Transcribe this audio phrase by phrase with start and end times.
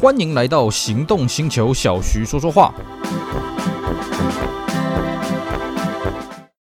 [0.00, 2.72] 欢迎来到行动星球，小徐说说话。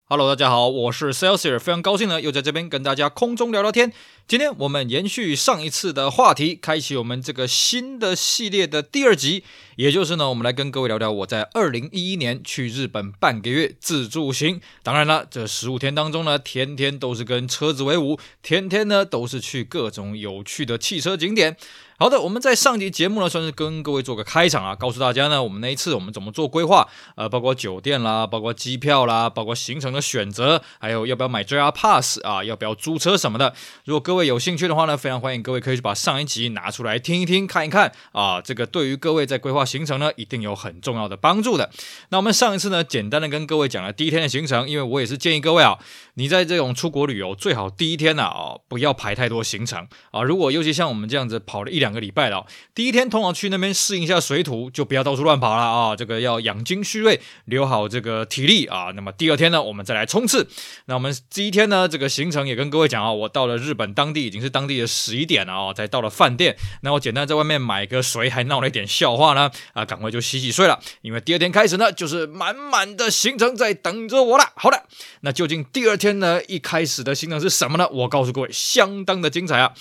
[0.04, 3.92] Hello，大家好，我是 Celsius，非常高兴呢，又在这边跟大家空中聊聊天。
[4.28, 9.42] 今天我们延续上一次的话题，开启我们这个新的系列的第二集，
[9.74, 14.60] 也就是呢，我们来跟各位聊聊我在二零一一年去日本半个月自助行。
[14.84, 21.56] 当然了，这十五天当中呢，天天都是跟车子为伍，天天呢都是去各种有趣的汽车景点。
[21.98, 33.54] 好的，我们在上集节目呢，算是跟各位做个开场啊，告诉大家呢，我们那一次我们怎么做规划，呃，包括酒店啦，包括机票啦，包括行程的选择，还有要不要买 JR Pass 啊，要不要租车什么的。
[33.86, 41.70] 如果各位有兴趣的话呢，非常欢迎各位可以去把上一集拿出来听一听，看一看啊，这个对于各位在规划行程呢，一定有很重要的帮助的。
[42.10, 45.78] 那我们上一次呢，简单的跟各位讲了第一天的行程，因为我也是建议各位啊，
[46.16, 51.85] 你在这种出国旅游最好第一天呢，啊，不要排太多行程啊，如果尤其像我们这样子跑了一两。
[51.86, 55.94] 两个礼拜了，第一天通常去那边适应一下水土，就不要到处乱跑了啊！
[55.94, 58.90] 这个要养精蓄锐，留好这个体力啊。
[58.96, 60.48] 那么第二天呢，我们再来冲刺。
[60.86, 66.56] 那我们第一天呢，这个行程也跟各位讲啊，我到了日本当地已经是当地的十一点了啊，才到了饭店。
[66.82, 70.80] 那我简单在外面买个水，还闹了一点笑话呢啊，赶快就洗洗睡了。
[71.02, 74.50] 因为第二天开始呢，就是满满的行程在等着我了。
[74.56, 74.82] 好的，
[75.20, 77.88] 那究竟第二天呢，一开始的行程是什么呢？
[77.90, 79.72] 我告诉各位，相当的精彩啊！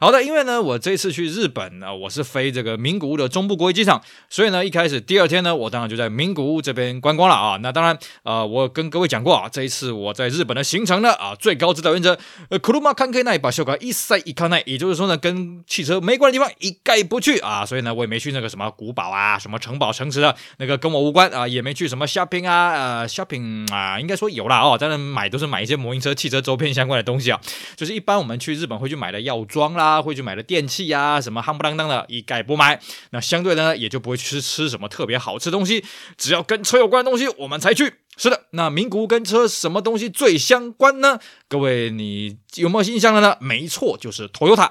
[0.00, 7.58] 好的，因为呢，我这次去日本呢，我是飞这个名古屋的中部国际机场，所以呢，一开始第二天呢，我当然就在名古屋这边观光了啊。
[7.62, 17.64] 那当然，呃，我跟各位讲过啊，这一次我在日本的行程呢，啊，最高指导原则，呃，车関系ない场所一切行かない，也就是说呢，跟汽车没关的地方一概不去啊。
[17.64, 27.40] 所以呢，我也没去那个什么古堡啊，什么城堡城池的，那个跟我无关啊，也没去什么 shopping 啊，呃，shopping 啊，应该说有啦哦，当然买都是买一些摩托车、汽车周边相关的东西啊，
[27.76, 29.89] 就是一般我们去日本会去买的药妆啦。
[29.91, 32.79] 啊，会去买的电器呀，什么夯不啷当的，一概不买。
[33.11, 35.83] 那相对的呢，也就不会去吃什么特别好吃的东西。
[36.17, 37.93] 只要跟车有关的东西，我们才去。
[38.17, 41.19] 是的，那名古屋跟车什么东西最相关呢？
[41.47, 43.37] 各位，你有没有印象了呢？
[43.39, 44.69] 没错，就是 Toyota。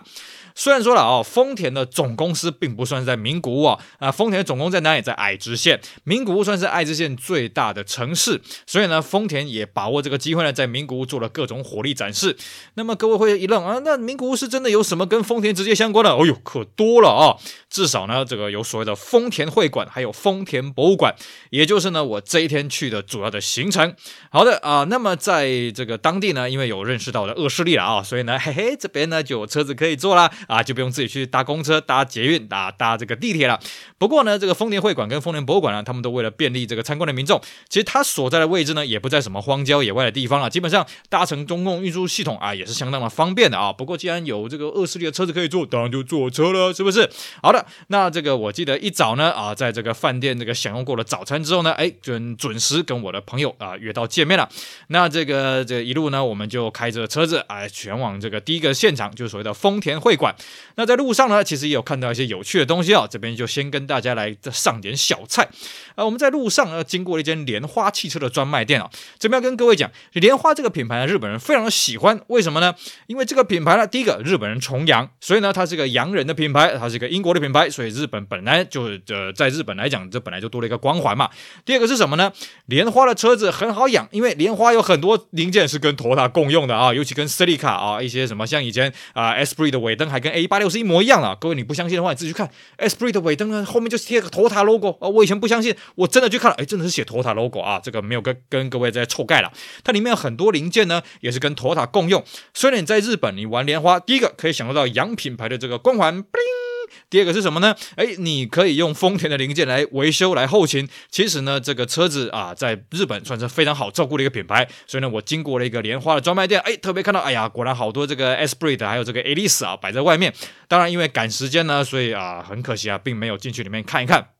[0.54, 5.02] 虽然说了哦，丰田的总公司并不算是在名古屋啊，啊，丰田的总公司在哪里？
[5.02, 5.80] 在爱知县。
[6.04, 12.36] 名古屋算是爱知县最大的城市，所以呢，丰田也把握这个机会呢，在名古屋做了各种火力展示。
[12.74, 16.10] 那么各位会一愣啊，那名古屋是真的有什么跟丰田直接相关的？
[16.10, 17.36] 哦呦，可多了啊！
[17.68, 21.14] 至少呢，这个有所谓的丰田会馆，还有丰田博物馆，
[21.50, 23.94] 也就是呢，我这一天去的主要的行程。
[24.30, 30.30] 好的啊，那么在这个当地呢，因为有认识到的恶势力了啊，所以呢，嘿嘿，这边呢就有车子可以坐啦。
[30.46, 33.58] 啊，就不用自己去搭公车、搭捷运、搭搭这个地铁了。
[33.98, 40.48] 不过呢，这个丰田会馆跟丰田博物馆呢，他们都为了便利这个参观的民众，其实它所在的位置呢，也不在什么荒郊野外的地方了。
[40.48, 43.72] 基本上搭乘公共运输系统啊，也是相当的方便的啊。
[43.72, 47.08] 不过既然有这个恶势力的车子可以坐，当然就坐车了，是不是？
[47.42, 54.48] 好的，那这个我记得一早呢啊，在这个饭店这个享用过了早餐之后呢，哎，准准时跟我的朋友啊约到见面了。
[54.88, 60.29] 那这个这、一路呢，我们就开着车子啊，前往这个第一个现场，就是所谓的丰田会馆。
[60.76, 63.08] 那在路上呢，其实也有看到一些有趣的东西啊、哦。
[63.10, 65.48] 这边就先跟大家来上点小菜。
[65.94, 68.88] 啊，我们在路上呢，经过了一间莲花汽车的专卖店啊。
[69.18, 72.20] 这边要跟各位讲，莲花这个品牌呢，日本人非常的喜欢。
[72.28, 72.74] 为什么呢？
[73.06, 81.28] 因为这个品牌呢，第一个日本人崇洋，所以呢，它是一个洋人的品牌，它是一个英国的品牌，所以日本本来就呃，在日本来讲，这本来就多了一个光环嘛。
[81.64, 82.32] 第二个是什么呢？
[82.66, 90.70] 莲花的车子很好养，因为莲花有很多零件是跟 t o 共用的啊，尤其跟 Celica 啊一些什么，像以前啊 Esprit 的尾灯还跟 A 八六。
[90.70, 92.48] 是一模一样的，各位你不相信的话，你自己去看。
[92.76, 95.08] s p r i t 的尾灯呢，后面就是贴个 Toyota logo 啊。
[95.08, 97.80] 我以前不相信，我真的去看了，哎，真的是写 Toyota logo 啊。
[97.82, 99.52] 这个没有跟跟各位在臭盖了。
[99.82, 102.22] 它里面有很多零件呢，也是跟 Toyota 共用。
[102.54, 106.59] 虽然你在日本你玩莲花，第一个可以享受到洋品牌的这个光环，bling。
[107.08, 107.74] 第二个是什么呢？
[107.96, 110.88] 哎，你可以用丰田的零件来维修、来后勤。
[111.10, 114.68] 其实呢，这个车子啊，在日本算是非常好照顾的一个品牌。
[114.86, 120.32] 所以呢，我经过了一个莲花的专卖店，哎，特别看到，哎呀，果然好多这个 Esprit 还有这个 Alice 啊，摆在外面。
[120.68, 124.39] 当然，因为赶时间呢，所以啊，很可惜啊，并没有进去里面看一看。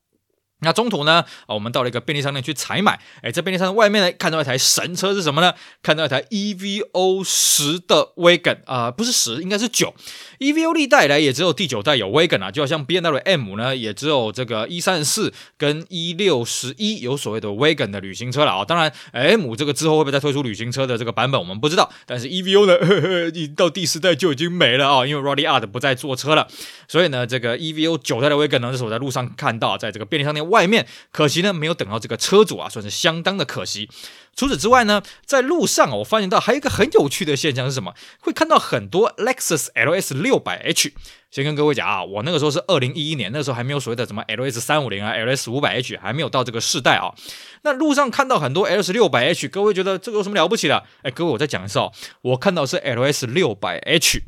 [0.61, 3.01] 那中途呢，啊，我们到了一个便利商店去采买。
[3.23, 5.55] 哎，在便利商店外面呢，看到一台神车是什么呢？
[5.83, 9.95] 看到一台 EVO 十的 Wagon 啊，不是十，应该是九。
[10.39, 18.65] EVO 历代来也只有第九代有 Wagon 啊，就好像 BMW M 呢，也只有这个一三四跟一六十一有所谓的 Wagon 的旅行车了啊。
[18.65, 21.91] 当然，M 这个之后会不会再推出旅行车的这个版本，我们不知道。
[22.07, 26.47] 但是 EVO 呢，呵呵，到第四代就已经没了啊，因为 Ralliart 不再做车了。
[26.87, 30.50] 所以呢，这个 EVO 九代的 Wagon 呢，这是我在路上看到，在这个便利商店。
[30.51, 33.89] 外面，可惜呢没有等到这个车主啊，算是相当的可惜。
[34.37, 37.95] 除此之外呢，在路上啊我发现到还有一个很有趣的现象是什么？
[38.21, 40.93] 会看到很多 Lexus LS 六百 H。
[41.31, 47.15] 先跟各位讲啊，我那个时候是二零一一年，那时候还没有所谓的什么 LS 三五零啊、LS 五百 H，还没有到这个世代啊。
[47.63, 50.85] 那路上看到很多 LS 六百 H，各位觉得这个有什么了不起的？
[51.03, 51.93] 哎，各位我再讲一次哦，
[52.23, 54.23] 我看到是 LS 六百 H。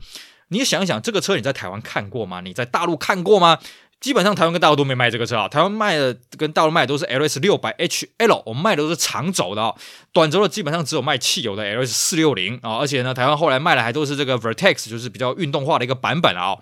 [0.49, 2.41] 你想一想，这个车你在台湾看过吗？
[2.41, 3.59] 你在大陆看过吗？
[4.03, 9.73] 基本上台湾跟大陆都没卖这个车啊，台湾卖的跟大陆卖的都是 LS 六百 HL，我们卖的都是长轴的啊，
[10.13, 16.57] 短轴的基本上只有卖汽油的 LS 四六零啊，而且呢，台湾后来卖的还都是这个 Vertex，就是比较运动化的一个版本啊。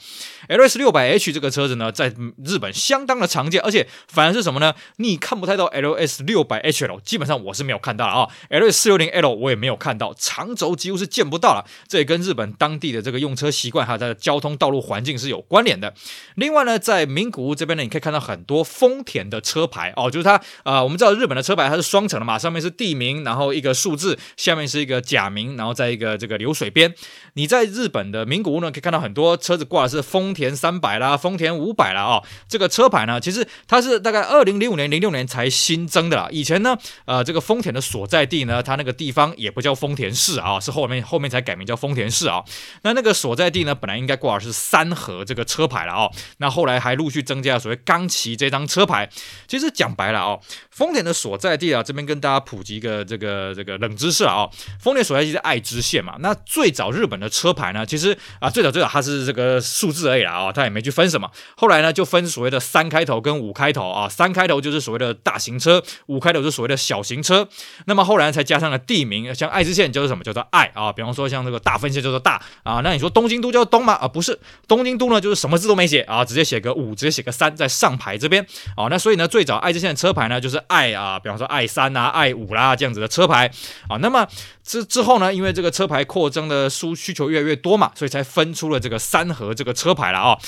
[0.50, 2.14] LS 六百 H 这个车子呢，在
[2.44, 4.74] 日本相当的常见，而且反而是什么呢？
[4.96, 15.94] 你看不太到 LS 六百 HL，基本上我是没有看到的啊，LS 四六零 L 我也没有看到，长轴几乎是见不到了，这也跟日本当地的这个用车习惯还有它的交通道路环境是有关联的。
[16.34, 20.34] 另外呢，在明名古屋这边呢，你可以看到很多丰田的车牌哦，就是它
[20.64, 26.92] 啊、呃，我们知道日本的车牌它是双层的嘛，上面是地名，然后一个数字，下面是一个假名，然后再一个这个流水边。
[27.34, 32.24] 你在日本的名古屋呢，可以看到很多车子挂的是丰田三百啦，丰田五百啦哦。
[32.48, 36.26] 这个车牌呢，其实它是大概二零零五年、零六年才新增的啦。
[36.32, 42.42] 以前呢，呃，这个丰田的所在地呢，它那个地方也不叫丰田市啊，是后面后面才改名叫丰田市啊。
[42.82, 46.10] 那那个所在地呢，本来应该挂的是三和这个车牌了哦。
[46.38, 47.58] 那后来还陆续增加。
[47.58, 49.08] 所谓冈崎这张车牌，
[49.46, 50.40] 其实讲白了哦，
[50.70, 54.50] 丰田的所在地啊，这边跟大家普及一个这个这个冷知识啊，哦，
[54.80, 56.16] 丰田所在地是爱知县嘛。
[56.20, 61.30] 那最早日本的车牌呢，其实啊，最早最早它是这个数字而已啦啊，它也没去分什么。
[61.56, 67.48] 后来呢，就分所谓的三开头跟五开头啊，三开头就是所谓的大型车，五开头就是所谓的小型车。
[67.86, 70.24] 那么后来才加上了地名，像爱知县叫做什么？
[70.24, 70.92] 叫做爱啊。
[70.92, 72.80] 比方说像这个大分县叫做大啊。
[72.84, 73.94] 那你说东京都叫东吗？
[73.94, 74.38] 啊，不是，
[74.68, 77.50] 东京都呢就是什么字都没写啊，直接写个五，直接写个三。
[77.60, 83.50] 在上牌这边，哦，那所以呢，最早爱知县的车牌呢，就是爱啊，比方说爱三啊、爱五啦这样子的车牌，
[83.88, 84.26] 啊，那么
[84.62, 90.38] 之之后呢，因为这个车牌扩增的需需求越来越多嘛，所以才分出了这个三和这个车牌了啊。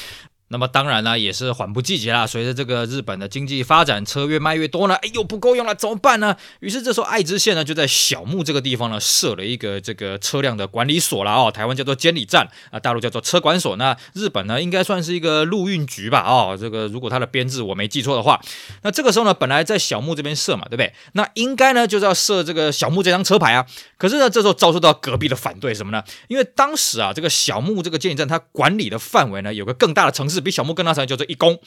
[0.52, 2.26] 那么当然呢，也是缓不济急啦。
[2.26, 6.36] 随着这个日本的经济发展，车越卖越多呢，哎呦不够用了，怎么办呢？
[6.60, 13.76] 于是这时候爱知县呢就在小牧这个地方呢设了一个这个车辆的管理所了哦，台湾叫做监理站啊，大陆叫做车管所。
[13.76, 16.20] 那日本呢应该算是一个陆运局吧？
[16.20, 18.38] 哦，这个如果它的编制我没记错的话，
[18.82, 20.92] 那这个时候呢本来在小牧这边设嘛，对不对？
[21.14, 23.64] 那应该呢就是要设这个小牧这张车牌啊。
[23.96, 26.04] 可是呢这时候遭受到隔壁的反对，什么呢？
[26.28, 30.41] 因为当时啊这个小牧这个监理站它管理的范围呢有个更大的城市。
[30.42, 31.58] 比小牧更大，才叫做一公。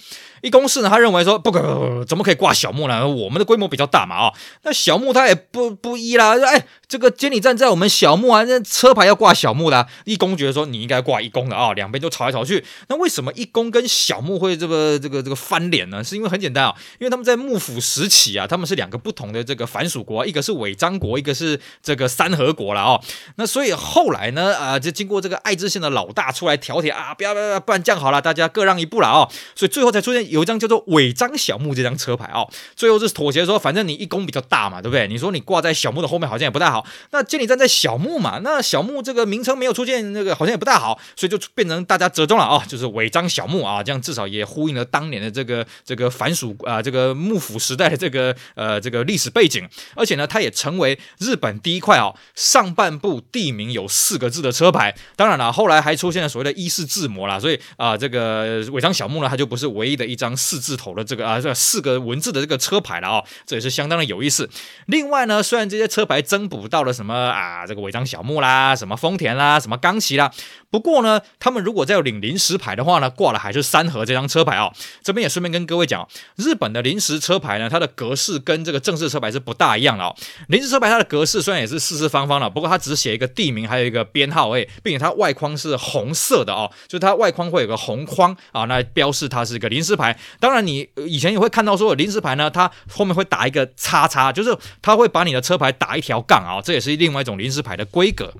[0.42, 3.08] 一宫市呢，他认为说不可，怎么可以挂小牧呢？
[3.08, 4.34] 我们的规模比较大嘛，啊，
[4.64, 6.36] 那小牧他也不不依啦。
[6.46, 9.88] 哎，这个监理站在我们小牧啊，那车牌要挂小牧的。
[10.04, 12.64] 一公觉得说你应该挂一公的啊，两边就吵来吵去。
[12.90, 16.04] 那为什么一公跟小牧会这个这个这个翻脸呢？
[16.04, 23.00] 是因为很简单啊，因为他们在幕府时期啊，他们是两个不同的这个藩属国，一个是尾张国，一个是这个三河国了啊。
[23.38, 32.46] 那所以后来呢，啊，就经过这个爱知县的老大出来调停啊，不要不要，不然这样好了，大家各让一步了啊，所以最后才出现有一张叫做尾张小木这张车牌啊，
[32.76, 35.08] 最后是妥协说，反正你一宫比较大嘛，对不对？
[35.08, 54.96] 你说你挂在小木的后面好像也不太好，那监理站在小木嘛，那小木这个名称没有出现，那个好像也不太好，所以就变成大家折中了啊，就是尾张小木啊，这样至少也呼应了当年的这个这个反属啊，这个幕府时代的这个呃这个历史背景，而且呢，它也成为日本第一块啊上半部地名有四个字的车牌。
[55.16, 64.50] 当然了，后来还出现了所谓的伊势志摩啦，所以啊，这个违章小木呢，它就不是唯一的一张四字头的这个啊这四个文字的这个车牌了啊，这也是相当的有意思。
[64.88, 70.32] 另外呢，虽然这些车牌增补到了什么啊这个违章小木啦，什么丰田啦，什么冈崎啦。
[70.76, 74.70] 不过呢，他们如果再有领临时牌的话呢，挂的还是三和这张车牌啊。
[75.02, 76.06] 这边也顺便跟各位讲，
[76.36, 80.14] 日本的临时车牌呢，它的格式跟这个正式车牌是不大一样的哦。
[80.50, 90.20] 临时车牌它的格式虽然也是四四方方的，不过它只写一个地名，还有一个编号诶，并且它外框是红色的哦，就它外框会有个红框啊，那标示它是一个临时牌。
[90.42, 98.34] 当然，你以前也会看到说临时牌呢，它后面会打一个叉叉，就是它会把你的车牌打一条杠啊，这也是另外一种临时牌的规格。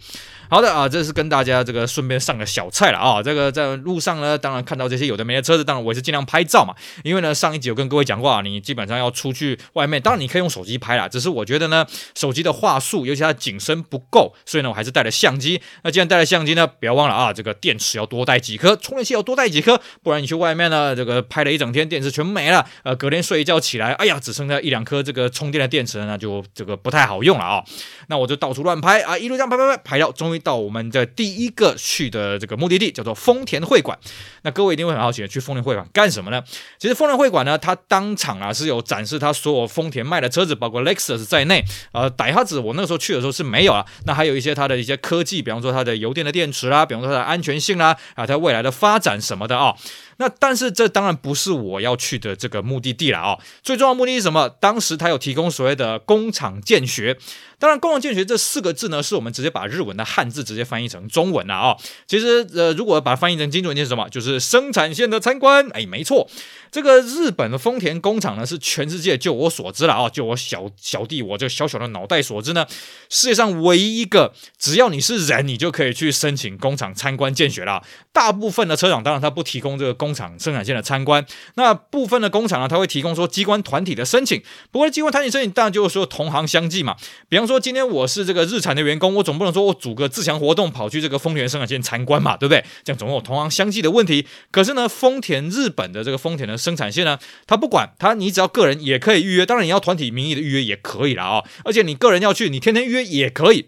[0.56, 3.22] 好的啊，这是跟大家这个顺便上个小菜了啊。
[3.22, 6.74] 这个在路上呢，当然看到这些有的没的车子，当然我也是尽量拍照嘛。
[7.04, 11.86] 因为呢，上一集有跟各位讲过啊，你基本上要出去外面，当然你可以用手机拍啦，只是我觉得呢，
[12.16, 15.62] 手机的话术，尤其它景深不够，所以呢，我还是带了相机。
[15.84, 27.62] 那既然带了相机呢，不要忘了啊，这个电池要多带几颗，充电器要多带几颗，不然你去外面呢，这个拍了一整天，电池全没了，呃，隔天睡一觉起来，哎呀，只剩下一两颗这个充电的电池，那就这个不太好用了啊。
[28.08, 33.98] 那我就到处乱拍啊，一路这样拍拍拍，拍到终于到我们的第一个去的这个目的地，叫做丰田会馆。
[34.44, 36.44] 那各位一定会很好奇，去丰田会馆干什么呢？
[36.78, 41.66] 其实丰田会馆呢，它当场啊是有展示它所有丰田卖的车子，包括 Lexus 在内。
[41.92, 43.84] 呃，戴哈子我那个时候去的时候是没有啊。
[44.06, 49.76] 那还有一些它的一些科技，比方说它的油电的电池啦，比方说它的安全性啦，啊，它未来的发展什么的啊。
[50.18, 53.38] 那但是这当然不是我要去的这个目的地了啊。
[53.62, 54.50] 最重要的目的是什么？
[54.50, 57.18] 当时他有提供所谓的工厂见学。
[57.58, 61.78] 当然，工厂见学这四个字呢，是我们直接把日文的汉字直接翻译成中文了啊。
[62.06, 64.10] 其实，呃，如果把它翻译成精准一点是什么？
[64.10, 65.66] 就是生产线的参观。
[65.72, 66.30] 哎，没错，
[66.70, 72.68] 这个日本的丰田工厂呢，是全世界就我所知了啊，就我小小弟我这小小的脑袋所知呢，
[73.10, 77.82] 世界上唯一一个只要你是人，你就可以去申请工厂参观见学了。
[78.12, 84.42] 大部分的车厂当然它不提供这个工工厂生产线的参观，那部分的工厂呢，它会提供说机关团体的申请。
[84.72, 86.98] 不过机关团体申请当然就是说同行相忌嘛，
[87.30, 87.46] 比方。
[87.46, 92.66] 说今天我是这个日产的员工，我总不能说我组个自强活动跑去这个丰田生产线参观嘛，对不对？
[92.84, 94.26] 这样总有同行相忌的问题。
[94.50, 103.68] 可是呢，丰田日本的这个丰田的生产线呢，他不管他，你只要个人也可以预约，当然你要团体名义的预约也可以了啊、而且你个人要去，你天天预约也可以。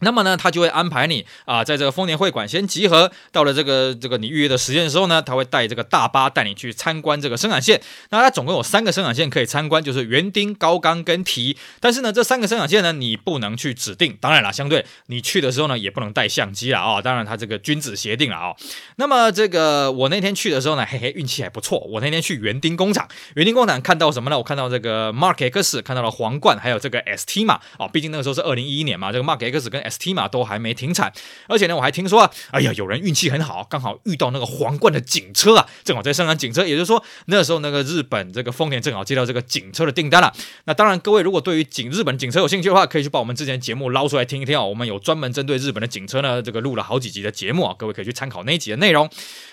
[0.00, 3.10] 那么呢，他就会安排你啊，在这个丰田会馆先集合。
[3.32, 7.80] 到了这个这个你预约的时间的时候呢，他会带这个大巴带你去参观这个生产线。
[8.10, 11.56] 那它总共有三个生产线可以参观，就是园丁、高冈跟提。
[11.80, 14.16] 但是呢，这三个生产线呢，你不能去指定。
[14.20, 18.54] 当然了，相对你去的时候呢，也不能带相机了啊、当然，它这个君子协定了啊、
[18.96, 21.78] 那么这个我那天去的时候呢，嘿嘿，运气还不错。
[21.90, 24.38] 我那天去园丁工厂，园丁工厂看到什么呢？
[24.38, 27.60] 我看到这个 Mark X，看到了皇冠，还有这个 ST 嘛。
[27.78, 31.12] 哦，毕竟那个时候是二零一一年嘛，这个 Mark X 跟 ST 嘛都还没停产，
[31.48, 40.32] 而且呢，我还听说啊，哎呀，有人运气很好，刚好遇到那个皇冠的警车啊，正好在生产警车，也就是说那时候那个日本这个丰田正好接到这个警车的订单了。
[40.64, 49.08] 那当然，各位如果对于警日本警车有兴趣的话，可以去把我们之前节目捞出来听一听啊，我们有专门针对日本的警车呢，这个录了好几集的节目啊，各位可以去参考那一集的内容。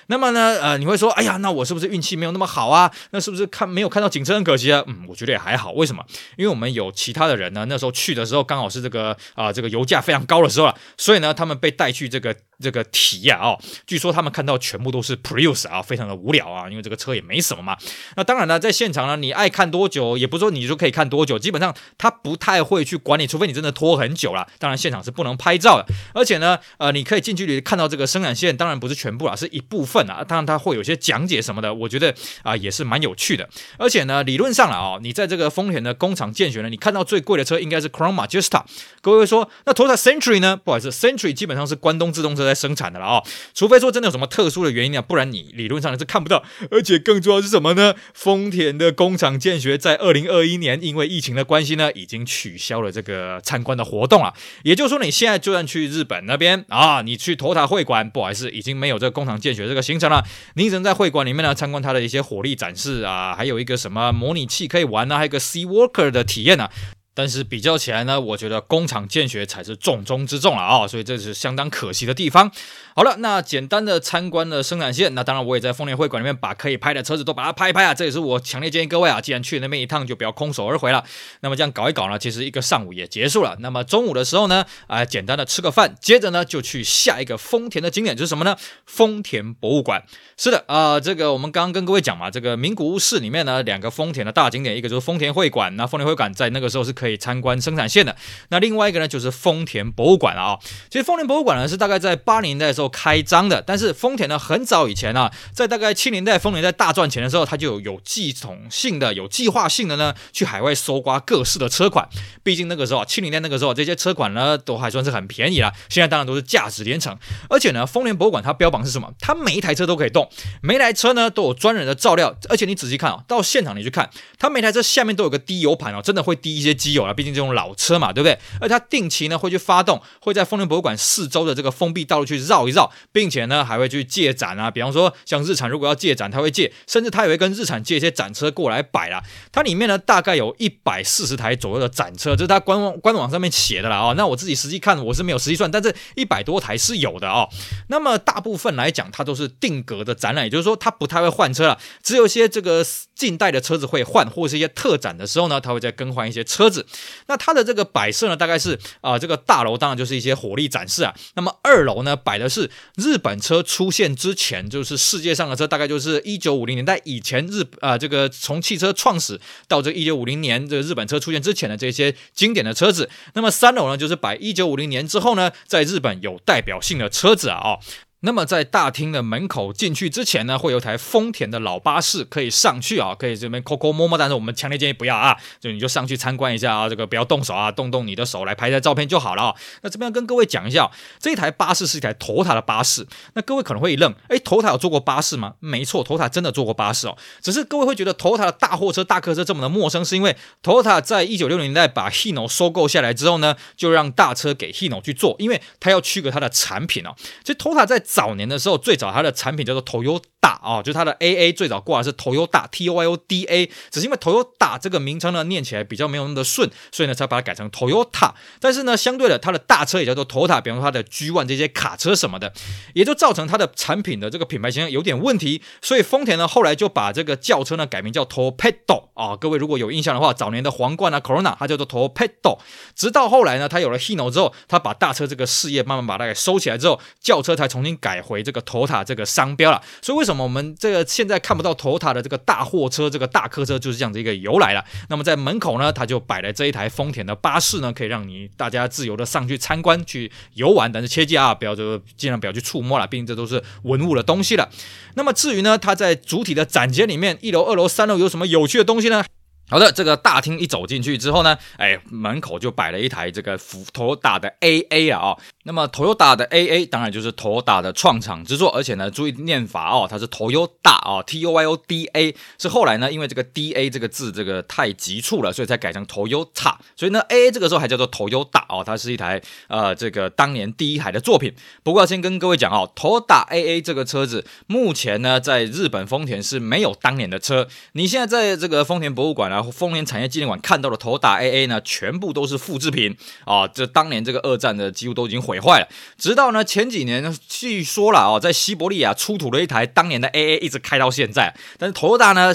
[0.07, 2.91] 那么呢，呃，你会说，哎呀，那我是不是运气没有那么好啊？
[3.11, 4.83] 那是不是看没有看到警车很可惜啊？
[4.87, 5.71] 嗯，我觉得也还好。
[5.71, 6.03] 为什么？
[6.37, 12.35] 因为我们有其他的人呢，那时候去的时候刚好是这个啊、这个油价非常高的时候了，所以呢，他们被带去这个。
[12.59, 17.77] 这个径啊，哦，据说他们看到全部都是 Prius 啊，非常的无聊啊，因为这个车也没什么嘛。
[18.15, 24.47] 那当然了，在现场呢，你爱看多久，也不是说你就可以看多久，基本上他不太会去管你，除非你真的拖很久了。
[24.59, 30.23] 当然，现场是不能拍照的，而且呢，呃，你可以近距离看到这个生产线，当然不是全部啊，是一部分啊。
[30.23, 33.47] 当然，它会有些讲解什么的，我觉得啊、也是蛮有趣的。
[33.77, 38.63] 而且呢，理论上了啊，你在这个丰田的工厂见学呢，你看到最贵的车应该是 Crown Majesta。
[39.01, 40.57] 各位会说，那 Toyota Century 呢？
[40.57, 43.23] 不好意思，Century 基本上是关东自动车在生产的了啊。
[43.53, 46.43] 除非说真的有什么特殊的原因啊，不然你理论上是看不到。
[46.71, 47.95] 而且更重要是什么呢？
[48.13, 54.33] 丰田的工厂见学在二零二一年因为疫情的关系呢，已经取消了这个参观的活动了。
[54.63, 60.23] 也就是说，你现在就算去日本那边啊，你去 Toyota 会馆，不好意思，已经没有这个工厂见学这个行程了。
[60.55, 66.69] 你只能在会馆里面呢参观它的一些火力展示啊，还有一个什么模拟器可以玩啊，还有一个 Sea Walker 的体验啊。
[67.15, 72.51] 但是比较起来呢，我觉得工厂见学才是重中之重了啊，所以这是相当可惜的地方。
[72.95, 81.03] 好了，那简单的参观了生产线，那当然我也在丰田会馆里面把可以拍的车子都把它拍一拍啊，这也是我强烈建议各位啊，既然去那边一趟，就不要空手而回了。
[81.39, 83.55] 那么这样搞一搞呢，其实一个上午也结束了。
[83.59, 88.57] 那么中午的时候呢，啊、简单的吃个饭，接着呢就去下一个丰田的景点，就是什么呢？
[88.85, 90.03] 丰田博物馆。
[90.37, 98.15] 是的啊、这个我们刚刚跟各位讲嘛，这个名古屋市里面呢，两个丰田的大景点，一个就是丰田会馆，那丰田会馆在那个时候是可可以参观生产线的。
[98.49, 100.59] 那另外一个呢，就是丰田博物馆了啊。
[100.89, 112.09] 其实丰田博物馆呢是大概在八零年代的时候开张的，但是丰田呢很早以前啊，在大概七零代丰田在大赚钱的时候，他就有有系统性的、有计划性的呢去海外搜刮各式的车款。
[112.41, 115.71] 毕竟那个时候啊，七零年代那个时候这些车款呢都还算是很便宜啦。
[115.89, 117.15] 现在当然都是价值连城。
[117.49, 119.13] 而且呢，丰田博物馆它标榜是什么？
[119.19, 120.27] 它每一台车都可以动，
[120.61, 122.35] 每台车呢都有专人的照料。
[122.49, 124.09] 而且你仔细看啊，到现场你去看，
[124.39, 127.13] 它每台车下面都有个滴油盘哦，真的会滴一些机有啊。
[127.13, 128.37] 毕竟这种老车嘛，对不对？
[128.59, 134.71] 而它定期呢会去发动，会在丰田博物馆四周的这个封闭道路去绕一绕，并且呢还会去借展啊。
[134.71, 139.23] 比方说像日产如果要借展，他会借，甚至他也会跟日产借一些展车过来摆啦。
[139.51, 144.13] 它里面呢大概有一百四十台左右的展车，这是它官网官网上面写的啦哦。
[144.17, 147.47] 那我自己实际看我是没有实际算，但是一百多台是有的哦。
[147.87, 152.85] 那么大部分来讲，它都是定格的展览，也就是说它不太会换车了，只有一些这个
[153.15, 156.84] 近代的车子会换，或者是一些特展的时候呢，它会再更换一些车子。
[157.27, 161.13] 那它的这个摆设呢，大概是啊、这个大楼当然就是一些火力展示啊。
[161.35, 173.09] 那么二楼呢，摆的是日本车出现之前，就是世界上的车，大概就是一九五零年代以前日啊、这个从汽车创始到这一九五零年这个日本车出现之前的这些经典的车子。
[173.33, 177.59] 那么三楼呢，就是摆一九五零年之后呢，在日本有代表性的车子啊。
[177.63, 177.79] 哦
[178.25, 189.55] 那么在大厅的门口进去之前呢，会有台丰田的老巴士可以上去啊，可以这边抠抠摸摸，但是我们强烈建议不要啊，就你就上去参观一下啊，这个不要动手啊，动动你的手来拍一下照片就好了啊。
[189.83, 190.89] 那这边跟各位讲一下，
[191.19, 193.05] 这台巴士是一台 Toyota 的巴士。
[193.35, 195.53] 那各位可能会一愣，诶，Toyota 有坐过巴士吗？
[195.59, 197.15] 没错，Toyota 真的坐过巴士哦。
[197.41, 207.15] 只是各位会觉得 Toyota 的大货车、大客车这么的陌生，是因为 Toyota 在一九六零年代把 Hino 收购下来之后呢，就让大车给 Hino 去做，因为它要区隔它的产品哦。
[207.43, 217.67] 其实 Toyota 在早年的时候最早它的产品叫做 Toyota 大啊，就是它的 AA 最早挂的是 Toyota T O Y O D A，只是因为 Toyota 这个名称呢念起来比较没有那么的顺，所以呢才把它改成
[217.71, 218.31] Toyota。
[218.59, 222.53] 但是呢，相对的，它的大车也叫做 Toyota，比方说它的 G One 这些卡车什么的，
[222.93, 225.63] 也就造成它的产品的这个品牌形象有点问题。
[225.81, 232.59] 所以丰田呢后来就把这个轿车呢改名叫 Torpedo 啊，各位如果有印象的话，早年的皇冠啊 Corona 它叫做 Torpedo，
[232.95, 239.05] 直到后来呢，它有了 Hino 之后，它把大车这个事业慢慢把它给收起来之后，轿车才重新改回这个 Toyota。
[239.05, 244.83] 这个商标了，所以为什么我们这个现在看不到头塔的这个大货车、这个大客车，就是这样的一个由来了。
[245.09, 254.69] 那么在门口呢，它就摆了这一台丰田的巴士呢，可以让你大家自由的上去参观、去游玩，但是切记啊，不要就尽量不要去触摸了，毕竟这都是文物的东西了。
[255.15, 259.23] 那么至于呢，它在主体的展间里面，一楼、二楼、三楼有什么有趣的东西呢？
[259.67, 265.37] 好的，这个大厅一走进去之后呢，哎，门口就摆了一台这个福 Toyota 的 AA 啊、哦。
[265.63, 272.35] 那么头打的 AA 当然就是头打的创厂之作，而且呢，注意念法哦，它是 Toyota 啊，T O Y O D A。
[272.59, 276.75] 是后来呢，因为这个 D A 这个字这个太急促了，所以才改成 Toyota。
[276.95, 281.51] 所以呢，AA 这个时候还叫做 Toyota 哦，它是一台呃这个当年第一台的作品。
[281.81, 287.67] 不过要先跟各位讲哦，Toyota AA 这个车子目前呢，在日本丰田是没有当年的车。
[287.93, 295.87] 你现在在这个丰田博物馆啊，然后丰田产业纪念馆看到的头打 AA 呢，全部都是复制品啊，这当年这个二战的几乎都已经毁坏了。
[296.17, 301.55] 直到呢前几年，据说了啊，在西伯利亚出土了一台当年的 AA，一直开到现在。
[301.77, 302.53] 但是头大呢？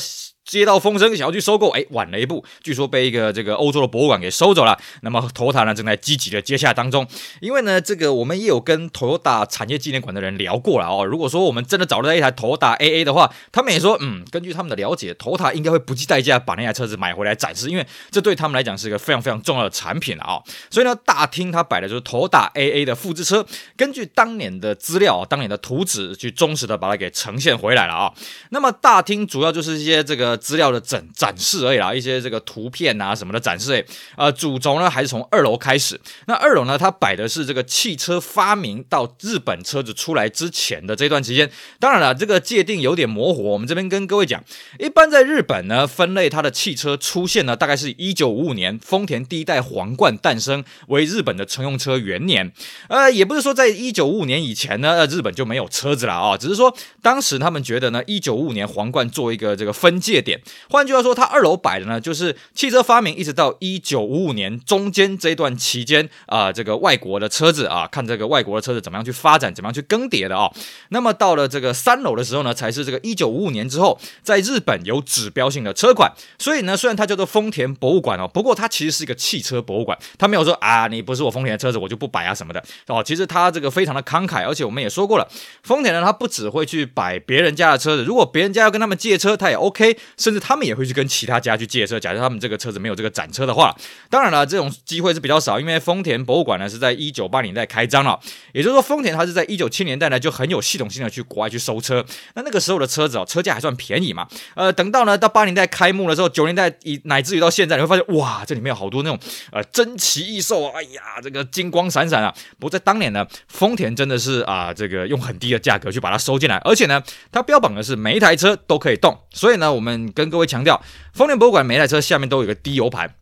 [0.51, 4.77] 接到风声，想要去收购，哎，晚了一步，据说被一个这个欧洲的博物馆给收走了。
[5.03, 7.07] 那么，Toyota 呢正在积极的接洽当中。
[7.41, 11.05] 因为呢，这个我们也有跟 Toyota 产业纪念馆的人聊过了哦。
[11.05, 20.43] 如果说我们真的找到一台 Toyota AA 的话，他们也说，嗯，根据他们的了解，Toyota 应该会不计代价把那台车子买回来展示，因为这对他们来讲是一个非常非常重要的产品了啊。
[20.69, 23.47] 所以呢，大厅它摆的就是 Toyota AA 的复制车，
[23.77, 28.13] 根据当年的资料、当年的图纸去忠实的把它给呈现回来了啊。
[28.49, 30.40] 那么大厅主要就是一些这个。
[30.41, 36.01] 资料的展展示而已啦，一些这个图片啊什么的展示诶，呃，主轴呢还是从二楼开始。
[36.27, 41.51] 那二楼呢，它摆的是这个汽车发明到日本车子出来之前的这段期间。
[41.79, 43.45] 当然了，这个界定有点模糊。
[43.45, 44.43] 我们这边跟各位讲，
[44.79, 52.53] 一般在日本呢，分类它的汽车出现呢，大概是一九五五年，丰田第一代皇冠诞生为日本的乘用车元年。
[52.89, 60.30] 呃，也不是说在一九五五年以前呢，日本就没有车子了啊，只是说当时他们觉得呢，一九五五年皇冠做一个这个分界点。
[60.69, 70.53] 换句话说，它二楼摆的呢，就是汽车发明一直到一九五五年中间这段期间啊、这个外国的车子啊，看这个外国的车子怎么样去发展，怎么样去更迭的啊、哦。
[70.91, 76.13] 那么到了这个三楼的时候呢，才是这个一九五五年之后，在日本有指标性的车款。
[76.39, 83.03] 所以呢，虽然它叫做丰田博物馆哦，不过它其实是一个汽车博物馆，它没有说啊，你不是我丰田的车子，我就不摆啊什么的哦。
[83.03, 85.29] 其实它这个非常的慷慨，而且我们也说过了，
[85.63, 89.97] 丰田呢，它不只会去摆别人家的车子，如果别人家要跟他们借车，它也 OK。
[90.21, 93.75] 甚至他们也会去跟其他家去借车，假设他们这个车子没有这个展车的话，
[94.11, 98.21] 当然了，这种机会是比较少，因为丰田博物馆呢是在一九八零年代开张了，
[98.53, 102.05] 也就是说丰田它是在一九七年代呢就很有系统性的去国外去收车，
[102.35, 109.19] 那那个时候的车子哦，车价还算便宜嘛，呃，等到呢到八零代开幕的时候，九零代以乃至于到现在，你会发现哇，这里面有好多那种
[109.53, 117.03] 呃珍奇异兽啊，哎呀，这个金光闪闪啊，不过在当年呢，丰田真的是啊、这个用很低的价格去把它收进来，而且呢，
[117.33, 120.10] 它标榜的是每一台车都可以动，所以呢，我们。
[120.13, 123.15] 跟各位强调，丰田博物馆每台车下面都有一个低油盘。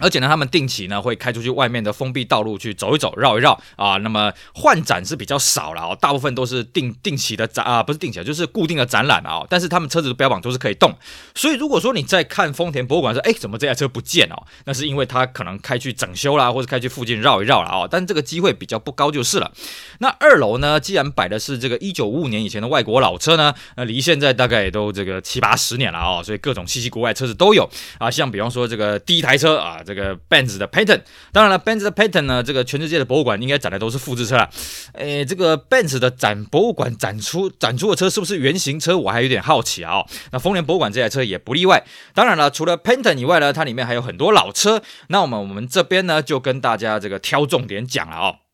[0.00, 3.96] 而且呢，他们定期呢会开出去外面的封闭道路去走一走、绕一绕啊。
[3.98, 9.44] 那么换展是比较少了啊，大部分都是定定期的展啊，不是定期的，就是固定的展览啊。
[9.50, 10.92] 但是他们车子的标榜都是可以动，
[11.34, 14.36] 所以如果说你在看丰田博物馆说，哎，怎么这台车不见哦？
[14.66, 17.88] 那是因为它可能开去整修啦，或者开去附近绕一绕了啊。
[17.90, 19.50] 但这个机会比较不高就是了。
[19.98, 28.08] 那二楼呢，既然摆的是这个一九五五年以前的外国老车呢，那离现在大概也都这个七八十年了啊，所以各种稀奇古怪车子都有啊。
[28.08, 29.82] 像比方说这个第一台车啊。
[29.88, 31.00] 这个 Benz 的 Patent。
[31.32, 34.48] 当然了，Benz 的 Patent 呢，这个全世界的博物馆应该展的都是复制车啦。
[34.92, 38.96] 诶，这个 Benz 的展博物馆展出展出的车是不是原型车？
[38.96, 40.06] 我还有点好奇啊、哦。
[40.32, 41.82] 那丰田博物馆这台车也不例外。
[42.14, 44.82] 当然了，除了 Patent 以外呢，它里面还有很多老车。
[45.08, 48.47] 那我们我们这边呢，就跟大家这个挑重点讲了哦。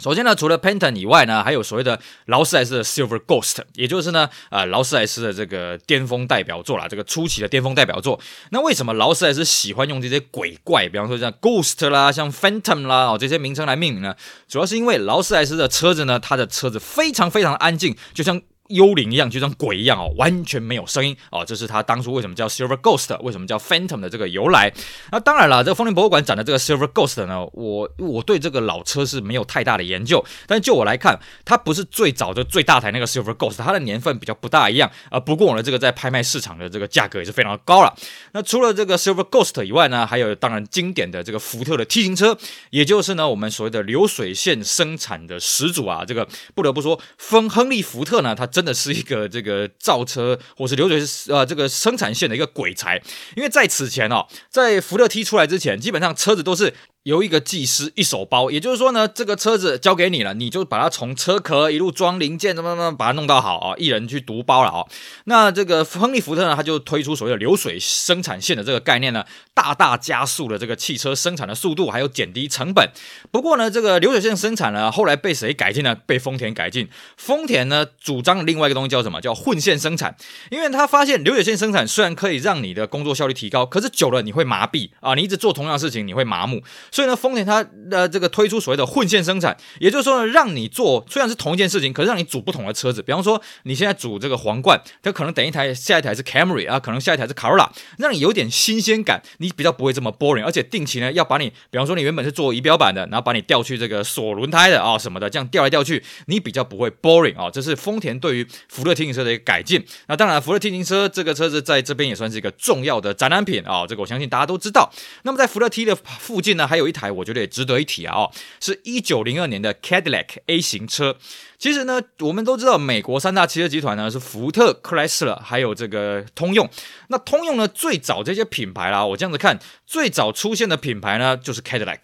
[0.00, 8.18] 首先呢，除了 Phantom 以外呢，还有所谓的劳斯莱斯的 Silver Ghost，也就是呢，呃，劳斯莱斯的这个巅峰代表作啦，这个初期的巅峰代表作。
[8.50, 14.16] 那为什么劳斯莱斯喜欢用这些鬼怪，比方说像 Ghost 啦、像 Phantom 啦哦这些名称来命名呢？
[14.48, 18.40] 主要是因为劳斯莱斯的车子呢，它的车子非常非常安静，就像。
[18.70, 21.44] 幽灵一样，就像鬼一样哦，完全没有声音哦。
[21.44, 24.72] 这是他当初为什么叫 Silver Ghost，为什么叫 Phantom 的这个由来。
[25.12, 35.18] 那当然了，这个丰田博物馆展的这个 Silver Ghost 呢，我我对这个老车是没有太大的研究，但是就我来看，它不是最早的最大台那个 Silver Ghost，它的年份比较不大一样啊。
[35.18, 37.94] 不过呢，这个在拍卖市场的这个价格也是非常的高了。
[38.32, 42.38] 那除了这个 Silver Ghost 以外呢，还有当然经典的这个福特的 T 型车，
[42.70, 46.04] 也就是呢我们所谓的流水线生产的始祖啊。
[46.06, 49.40] 这个不得不说，亨亨利福特呢，他真真的是一个这。
[49.42, 51.00] 个造车或是流水
[51.34, 53.00] 呃这个生产线的一个鬼才，
[53.34, 56.74] 因为在此前哦，在福特 T 出来之前，基本上车子都是。
[57.04, 64.84] 由一个技师一手包，也就是说呢，这个车子交给你了，你就把它从车壳一路装零件，怎么怎么把它弄到好啊，一人去独包了啊。
[65.24, 72.90] 那这个亨利福特呢，他就推出所谓的流水生产线的这个概念呢，大大加速了这个汽车生产的速度，还有减低成本。
[73.30, 75.94] 不过呢，这个流水线生产呢，后来被谁改进呢？
[75.94, 76.86] 被丰田改进。
[77.16, 79.22] 丰田呢，主张另外一个东西叫什么？
[79.22, 80.14] 叫混线生产，
[80.50, 86.62] 因为他发现流水线生产虽然可以让你的工作效率提高，可是久了你会麻痹啊，你一直做同样的事情，你会麻木。
[86.90, 93.02] 所以呢，丰田它的这个推出所谓的混线生产，也就是说呢，让你做虽然是同一件事情，可是让你组不同的车子。
[93.02, 100.44] 比方说，你现在组这个皇冠，它可能等一台下一台是 Camry 啊，可能下一台是 Corolla，让你有点新鲜感，你比较不会这么 boring。
[100.44, 109.84] 而且定期呢，要把你，比方说你原本是做仪表板的，然后把你调去这个锁轮胎的啊、什么的，这样调来调去，你比较不会 boring 啊、这是丰田对于福特 T 型车的一个改进。
[110.08, 114.90] 那当然，福特 T 型车这个车子在这边也算是一个重要的展览品啊、这个我相信大家都知道。
[115.22, 117.10] 那么在福特 T 的附近呢，还有有一台。
[117.10, 118.14] 我觉得也值得一提啊！
[118.16, 121.16] 哦，是一九零二年的 Cadillac A 型车。
[121.58, 126.66] 其实呢，我们都知道，美国三大汽车集团呢是福特、克莱斯勒，还有这个通用。
[127.08, 131.98] 那通用呢，最早这些品牌啦，我这样子看，最早出现的品牌呢就是 Cadillac。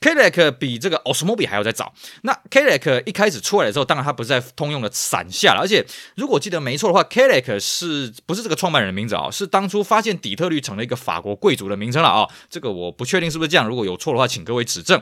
[0.00, 1.92] Cadillac 比这个 Osmobi 还要再早。
[2.22, 5.60] 那 Cadillac 一开始出来的时候，当然它不是在通用的伞下了。
[5.60, 5.84] 而且
[6.16, 9.30] 如果记得没错的话，Cadillac 是不是这个创办人的名字啊？
[9.30, 12.28] 是当初发现底特律城的一个法国贵族的名称了啊。
[12.48, 15.00] 这个我不确定是不是这样，如果有错的话，请各位指正。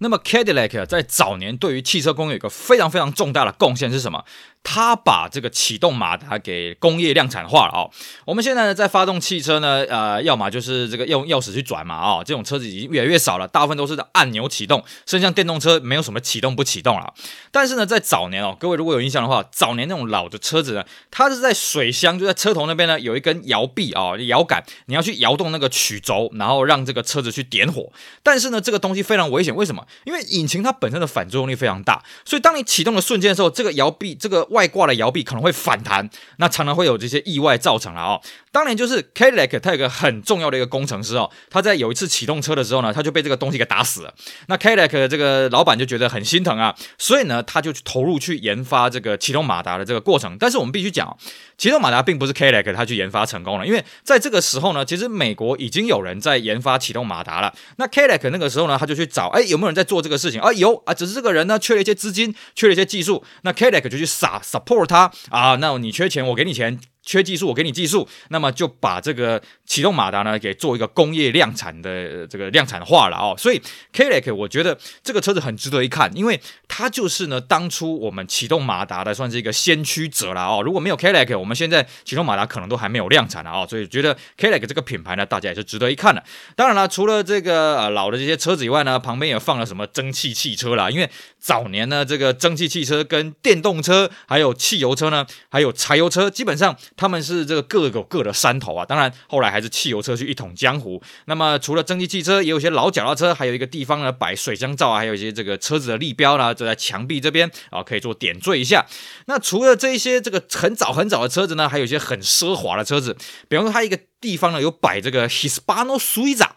[0.00, 4.24] 那么 Cadillac 在早年对于汽车工业有一个非常非常重大的贡献是什么？
[4.62, 7.90] 他把这个启动马达给工业量产化了哦。
[8.26, 17.14] 我们现在呢，在发动汽车呢，呃，要么就是这个用钥匙去转嘛，哦，这种车子已经越来越少了，大部分都是按钮启动，甚至像电动车没有什么启动不启动了。
[17.50, 27.90] 但是呢，在早年哦，各位如果有印象的话，早年那种老的车子呢，它是在水箱就在车头那边呢，有一根摇臂啊，摇杆，你要去摇动那个曲轴，然后让这个车子去点火。
[28.22, 29.86] 但是呢，这个东西非常危险，为什么？
[30.04, 36.08] 因为引擎它本身的反作用力非常大，所以当你启动的瞬间的时候，这个摇臂这个外挂的摇臂可能会反弹，
[36.38, 38.20] 那常常会有这些意外造成了哦。
[38.50, 44.12] 当年就是 Cadillac，它有个很重要的一个工程师哦，他在有一次启动车的时候呢，他就被这个东西给打死了。
[44.46, 50.36] 那 Cadillac 的这个老板就觉得很心疼啊，所以呢，他就去投入去研发这个启动马达的这个过程。
[50.38, 51.16] 但是我们必须讲哦，
[51.56, 57.54] 启动马达并不是 Cadillac 他去研发成功了，因为在这个时候呢，其实美国已经有人在研发启动马达了。
[57.76, 60.40] 那 Cadillac 那个时候呢，他就去找，哎，有没有人在做这个事情？
[60.40, 63.22] 啊，有啊，只是这个人呢缺了一些资金，缺了一些技术。
[63.42, 66.78] 那 Cadillac 就去撒 support 他啊，那你缺钱，我给你钱。
[67.08, 73.34] 缺技术，我给你技术，那么就把这个启动马达呢给做一个工业量产的这个量产化了哦。
[73.38, 73.58] 所以
[73.94, 80.60] Cadillac 我觉得这个车子很值得一看，因为它就是呢当初我们启动马达的算是一个先驱者了哦。
[80.62, 83.66] 如果没有 Cadillac，我们现在启动马达可能都还没有量产了哦。
[83.66, 86.22] 所以觉得 Cadillac 这个品牌呢，大家也是值得一看的。
[86.54, 96.76] 当然了，除了这个呃老的这些车子以外呢，旁边也放了什么蒸汽汽车啦，因为早年呢这个蒸汽汽车跟电动车还有汽油车呢，还有柴油车，基本上。
[96.98, 101.00] 他们是这个各有各的山头啊，当然后来还是汽油车去一统江湖。
[101.24, 108.84] 那么除了蒸汽汽车，也有一些老脚踏车，还有一个地方呢摆水箱罩啊，还有一些这个车子的立标呢，就在墙壁这边啊，可以做点缀一下。
[109.26, 113.16] 那除了这一些这个很早很早的车子呢，还有一些很奢华的车子，
[113.48, 116.48] 比方说它一个地方呢有摆这个 Hispano Suiza。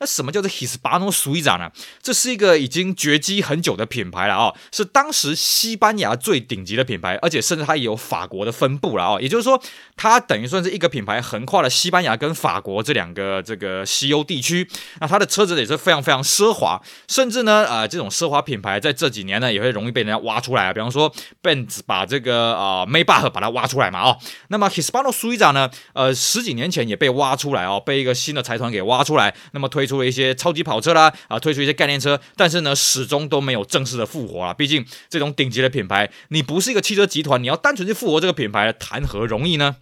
[0.00, 1.70] 那什么叫做 Hispano Suiza 呢？
[2.02, 9.62] 这是一个已经绝迹很久的品牌了啊、是当时西班牙最顶级的品牌，而且甚至它也有法国的分部了啊、也就是说，
[9.96, 14.66] 它等于算是一个品牌，横跨了西班牙跟法国这两个这个西欧地区。
[15.00, 20.72] 那它的车子也是非常非常奢华，甚至呢，呃，这种奢华品牌在这几年呢，也会容易被人家挖出来啊。
[20.72, 24.18] 比方说，Benz 把这个啊 Maybach 把它挖出来嘛啊、哦。
[24.48, 34.54] 那么 Hispano Suiza 呢，呃，十几年前也被挖出来哦，被一个新的财团给挖出来，那么推出了一些超级跑车啦，啊，推出一些概念车，但是呢，始终都没有正式的复活啊。
[34.54, 39.76] 毕竟这种顶级的品牌，你不是一个汽车集团，你要单纯去复活这个品牌，谈何容易呢？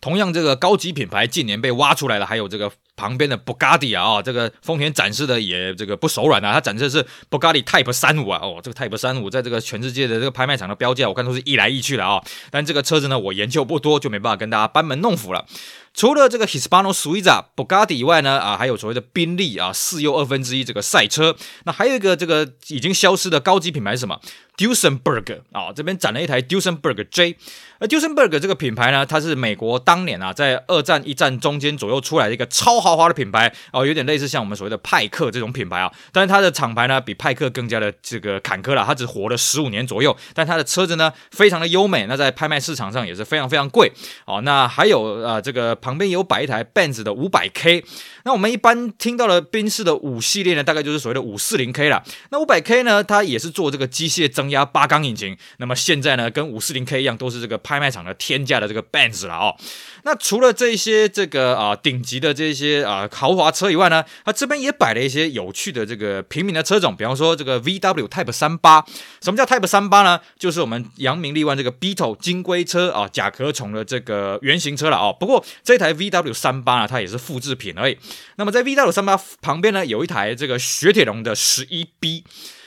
[0.00, 2.72] 同样，这个高级品牌近年被挖出来了，还有这个。
[2.94, 15.46] 旁边的布加迪啊，哦，这个丰田展示的也这个不手软啊，它展示的是布加迪 Type 三五啊，哦，这个 Type 三五在这个全世界的这个拍卖场的标价，我看都是一来一去的啊，但这个车子呢，我研究不多，就没办法跟大家班门弄斧了。
[15.94, 24.18] 除了这个 Hispano Suiza Bugatti 以外呢，啊，还有所谓的宾利啊，四又二分之一这个赛车，那还有一个这个已经消失的高级品牌是什么？
[24.62, 27.36] ？Duesenberg 啊，这边展了一台 Duesenberg J。
[27.80, 35.90] 而 Duesenberg 这个品牌呢，它是美国当年啊，在二战一战中间左右出来的一个超豪华的品牌哦，有点类似像我们所谓的派克这种品牌啊。
[36.12, 40.16] 但是它的厂牌呢，比派克更加的这个坎坷了，它只活了十五年左右。
[40.32, 43.90] 但它的车子呢，非常的优美，那在拍卖市场上也是非常非常贵
[44.26, 44.40] 哦。
[44.42, 45.72] 那还有啊，这个。
[45.82, 47.84] 旁边有摆一台 Benz 的五百 K，
[48.24, 52.02] 那我们一般听到的宾士的五系列呢，大概就是所谓的五四零 K 了。
[52.30, 55.36] 那五百 K 呢，它也是做这个机械增压八缸引擎。
[55.56, 59.56] 那么现在呢，跟五四零 K 一样，都是这个拍卖场的天价的这个 Benz 了哦。
[60.04, 68.84] 那除了这些这个啊顶级的这些啊豪华车以外呢，它这边也摆了一些有趣的这个平民的车种，比方说这个 VW Type 三八。
[69.20, 70.20] 什么叫 Type 三八呢？
[70.38, 75.16] 就是我们扬名立万这个 Beetle 金龟车啊甲壳虫的这个原型车了哦。
[75.18, 77.96] 不过这台 VW 三八呢，它也是复制品而已。
[78.36, 82.24] 那么在 VW 三八旁边呢，有一台这个雪铁龙的十一 B。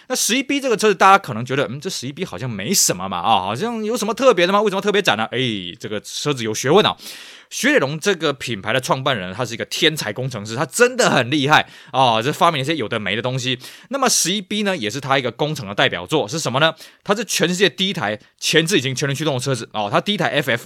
[0.08, 4.62] 那十一 B 这个车子，大家可能觉得，嗯，这十一 B 好像没什么嘛，啊，好像有什么特别的吗？
[4.62, 5.26] 为什么特别展呢？
[5.32, 5.40] 哎，
[5.80, 6.96] 这个车子有学问啊！
[7.50, 12.22] 雪铁龙这个品牌的创办人，他是一个天才工程师，他真的很厉害啊！
[12.22, 13.60] 这发明一些有的没的东西。
[13.90, 16.74] 那么十一 B 呢，也是他一个工程的代表作，是什么呢？
[17.04, 20.62] 它是全世界第一台前置引擎全轮驱动的车子哦，它第一台 FF。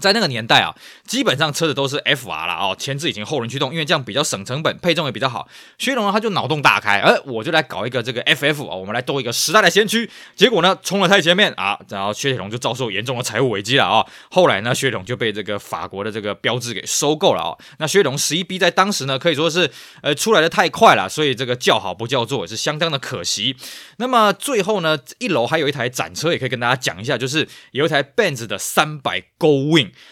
[0.00, 0.74] 在那个年代啊，
[1.06, 5.48] 基本上车子都是 FR 了哦，前置引擎后轮驱动，因为这样比较省成本，配重也比较好。
[5.78, 10.10] 雪铁龙呢，他就脑洞大开，哎，我就来搞一个这个 FF 哦，我们来斗一个时代的先驱。
[10.34, 17.58] 结果呢，冲了太前面啊，然后雪铁龙就遭受严重的财务危机了啊、后来呢，雪铁龙就被这个法国的这个标志给收购了啊、哦。
[17.78, 19.70] 那雪铁龙 11B 在当时呢，可以说是
[20.02, 23.56] 呃出来的太快了，所以这个叫好不叫座也是相当的可惜。
[23.96, 29.24] 那么最后呢，一楼还有一台展车，也可以跟大家讲一下，就是有一台 Benz 的300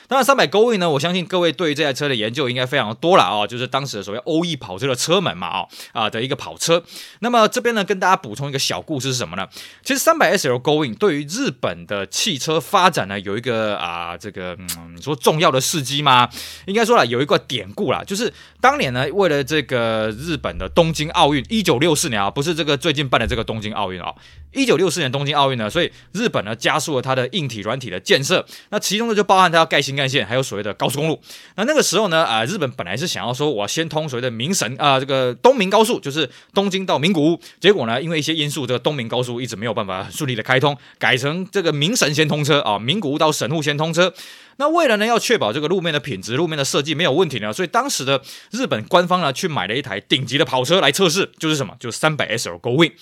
[0.08, 6.82] 当然，三百 Gullwing 呢，我相信各位对于这台车的研究应该非常的多了啊、就是当时的所谓欧意跑车的车门嘛啊啊的一个跑车。
[7.20, 9.48] 那么这边呢，跟大家补充一个小故事是什么呢？
[9.82, 16.28] 其实三百 SL Gullwing 对于日本的汽车发展呢，有一个啊这个嗯，你说重要的事迹吗？
[16.66, 24.14] 应该说了有一个典故啦，就是当年呢，为了这个日本的东京奥运，一九六四年啊，不是这个最近办的这个东京奥运啊，
[24.52, 31.20] 一九六四年东京奥运呢，所以日本呢加速了它的硬体软体的建设，那其中呢就包含它盖新干线，还有所谓的高速公路。
[31.57, 37.40] 那那个时候呢，啊，日本本来是想要说，我先通所谓的明神啊，这个东名高速，就是东京到名古屋。
[37.61, 44.12] 结果呢，因为一些因素，这个东名高速一直没有办法顺利的开通，改成这个明神先通车啊，名古屋到神户先通车。
[44.57, 48.22] 那为了呢，要确保这个路面的品质、路面的设计没有问题呢，所以当时的
[48.53, 52.92] 日本官方呢，去买了一台顶级的跑车来测试，就是什么，就是三百 SL going。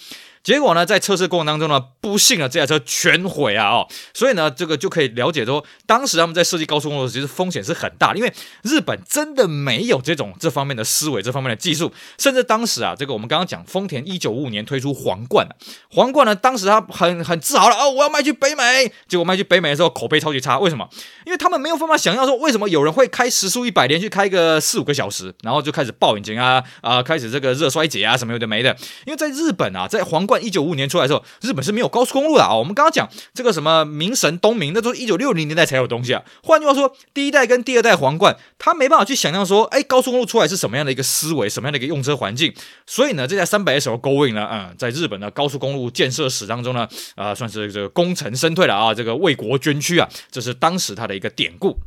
[0.43, 3.69] 结果呢，在测试过程当中呢，不幸的这台车全毁啊！
[3.69, 15.47] 哦，所以呢，这个就可以了解说，当时他们在设计高速公路时，其实风险是很大的，因为日本真的没有这种这方面的思维、这方面的技术，甚至当时啊，这个我们刚刚讲丰田一九五五年推出皇冠，
[15.91, 20.89] 皇冠呢，当时他很很自豪了哦，我要卖去北美，结果卖去北美的时候口碑超级差，为什么？
[21.25, 28.77] 因为他们没有办法想象说，为什么有人会开时速一百连续开个四五个小时，然后就开始爆引擎啊啊、开始这个热衰竭啊什么有的没的，
[29.07, 30.32] 因为在日本啊，在皇冠。
[30.41, 32.55] 一九五五年出来的时候，日本是没有高速公路的啊。
[32.55, 36.23] 我们刚刚讲这个什么名神东名，那都是一九六零年代才有东西啊。
[36.43, 42.55] 换句话说，第一代跟第二代皇冠，他没办法去想象说，哎，高速公路出来是什么样的一个思维，什么样的一个用车环境。
[42.87, 51.79] 所以呢，这台三百 SL Gullwing 呢，嗯，在日本的高速公路建设史当中呢，啊、算是这个功成身退了啊，这个为国捐躯啊，这是当时他的一个典故。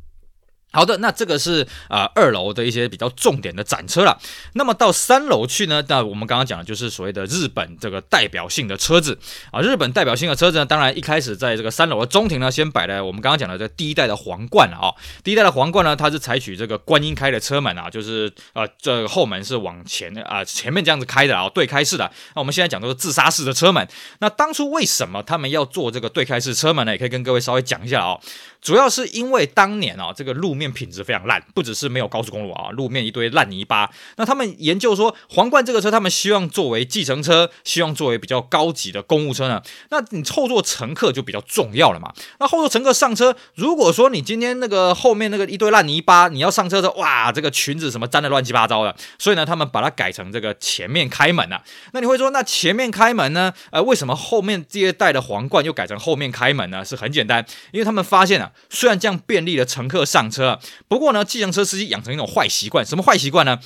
[0.71, 4.19] 好的，那这个是啊、二楼的一些比较重点的展车了。
[4.55, 5.81] 那么到三楼去呢？
[5.87, 9.17] 那我们刚刚讲的就是所谓的日本这个代表性的车子
[9.51, 9.61] 啊。
[9.61, 14.91] 日本代表性的车子呢，当然一开始在这个三楼的中庭呢，先摆了我们刚刚讲的这第一代的皇冠了啊。
[15.23, 22.11] 第一代的皇冠呢，它是采取这个观音开的车门啊，就是呃这个、后门是往前啊、前面这样子开的啊，对开式的。
[22.35, 23.87] 那我们现在讲的是自杀式的车门。
[24.19, 26.91] 那当初为什么他们要做这个对开式车门呢？
[26.91, 28.19] 也可以跟各位稍微讲一下啊。
[28.61, 33.89] 主要是因为当年啊，这个路面品质非常烂，不只是没有高速公路啊，路面一堆烂泥巴。
[34.17, 39.61] 那他们研究说，皇冠这个车，他们希望作为计程车，希望作为比较高级的公务车呢。
[39.89, 42.13] 那你后座乘客就比较重要了嘛。
[42.39, 48.95] 那后座乘客上车，如果说你今天那个后面那个一堆烂泥巴，你要上车的时候，哇，这个裙子什么粘的乱七八糟的。
[49.17, 51.61] 所以呢，他们把它改成这个前面开门啊。
[51.93, 53.53] 那你会说，那前面开门呢？
[53.71, 56.83] 呃，为什么后面这一代的皇冠又改成后面开门呢？
[56.83, 58.51] 是很简单，因为他们发现啊。
[58.69, 60.44] 虽然这样便利了乘客上车，
[60.87, 62.85] 不过呢，计程车司机养成一种坏习惯。
[62.85, 63.59] 什么坏习惯呢？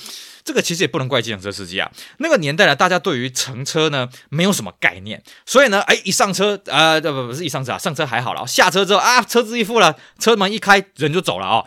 [0.43, 1.91] 这个其实也不能怪计程车司机啊。
[2.17, 11.65] 那个年代呢，大家对于乘车呢没有什么概念，所以呢，哎，一上车啊，呃，不不是一上车啊，上车还好了，下车之后啊，车子一付了，车门一开，人就走了啊，哦，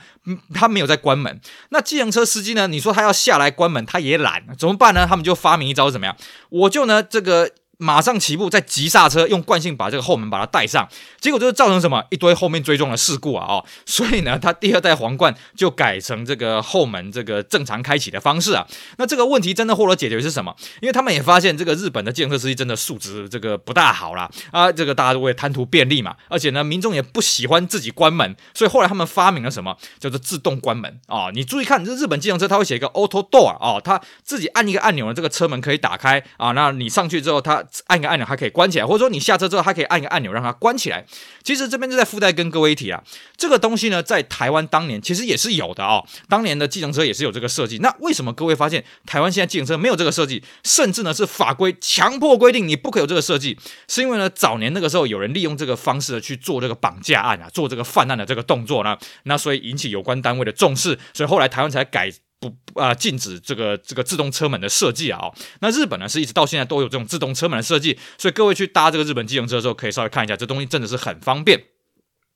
[0.55, 1.40] 他没有在关门。
[1.68, 5.07] 那计程车司机呢，你说他要下来关门，他也懒，怎么办呢？
[5.07, 6.16] 他们就发明一招，怎么样？
[6.48, 7.51] 我就呢这个。
[7.83, 10.88] 马上起步，再急刹车，用惯性把这个后门把它带上，
[11.21, 13.45] 结果就是造成什么一堆后面追撞的事故啊！
[13.47, 18.64] 哦，所以呢，它第二代皇冠就改成这个后门这个正常开启的方式啊。
[18.99, 20.55] 那这个问题真的获得解决是什么？
[20.81, 24.31] 因为他们也发现这个日本的计程车司机真的素质这个不大好啦。
[24.53, 31.31] 啊，这个大家都会贪图便利嘛，而且呢，民众也不喜欢自己关门，所以后来他们发明了什么叫做自动关门啊？
[31.35, 36.53] 你注意看，这日本计程车它会写一个 auto door 啊，它自己按一个按钮呢，这个车门可以打开啊。
[36.53, 41.04] 那你上去之后，它按一个按钮还可以关起来，或者说你下车之后还可以按一个按钮让它关起来。
[41.42, 43.02] 其实这边就在附带跟各位一提啊，
[43.37, 46.04] 这个东西呢，在台湾当年其实也是有的哦。
[46.28, 47.78] 当年的计程车也是有这个设计。
[47.78, 53.58] 那为什么各位发现台湾现在计程车没有这个设计，甚至呢是法规强迫规定你不可以有这个设计？
[53.88, 62.12] 是因为呢早年那个时候有人利用这个方式去做这个绑架案啊，做这个犯案的这个动作呢，那所以引起有关单位的重视，所以后来台湾才改。
[62.50, 65.35] 不啊，禁止这个这个自动车门的设计啊、哦。
[65.61, 71.62] 那日本呢，是一直到现在都有这种自动车门的设计，所以各位去搭这个日本机动车的时候，可以稍微看一下，这东西真的是很方便。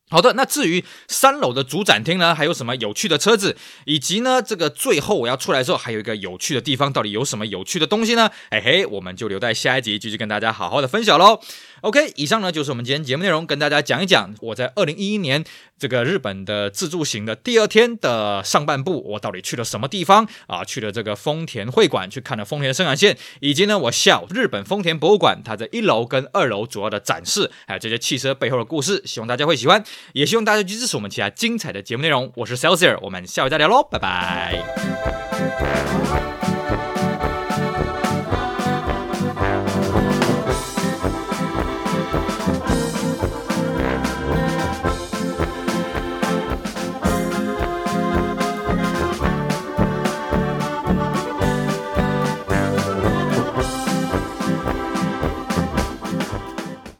[0.09, 8.31] 好的，那至于三楼的主展厅呢，还有什么有趣的车子，以及呢，这个最后我要出来的时候，还有一个有趣的地方，到底有什么有趣的东西呢？
[8.53, 11.40] 嘿嘿，我们就留在下一集继续跟大家好好的分享喽。
[11.81, 15.45] OK，以上呢就是我们今天节目内容，跟大家讲一讲我在二零一一年
[15.79, 20.65] 这个日本的自助行的第二天的上半部，我到底去了什么地方啊？
[20.65, 29.85] 去了这个丰田会馆，去看了丰田生产线，以及呢，我下午日本丰田博物馆它在一楼跟二楼主要的展示，还有这些汽车背后的故事，希望大家会喜欢。
[30.12, 32.33] 也希望大家去支持我们其他精彩的节目内容。
[32.37, 34.62] 我是 Celsius，我们下回再聊喽，拜拜。